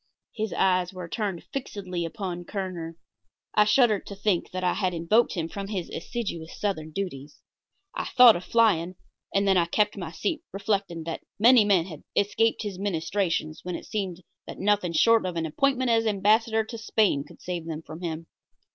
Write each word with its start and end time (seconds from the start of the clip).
His 0.33 0.51
eyes 0.51 0.91
were 0.93 1.07
turned 1.07 1.43
fixedly 1.53 2.05
upon 2.05 2.43
Kerner. 2.43 2.97
I 3.53 3.65
shuddered 3.65 4.07
to 4.07 4.15
think 4.15 4.49
that 4.49 4.63
I 4.63 4.73
had 4.73 4.95
invoked 4.95 5.35
him 5.35 5.47
from 5.47 5.67
his 5.67 5.91
assiduous 5.91 6.59
southern 6.59 6.89
duties. 6.89 7.37
I 7.93 8.05
thought 8.05 8.35
of 8.35 8.43
flying, 8.43 8.95
and 9.31 9.47
then 9.47 9.57
I 9.57 9.65
kept 9.65 9.97
my 9.97 10.11
seat, 10.11 10.41
reflecting 10.51 11.03
that 11.03 11.21
many 11.37 11.65
men 11.65 11.85
had 11.85 12.01
escaped 12.15 12.63
his 12.63 12.79
ministrations 12.79 13.59
when 13.61 13.75
it 13.75 13.85
seemed 13.85 14.23
that 14.47 14.57
nothing 14.57 14.93
short 14.93 15.23
of 15.23 15.35
an 15.35 15.45
appointment 15.45 15.91
as 15.91 16.07
Ambassador 16.07 16.63
to 16.63 16.79
Spain 16.79 17.23
could 17.23 17.39
save 17.39 17.67
them 17.67 17.83
from 17.83 18.01
him. 18.01 18.25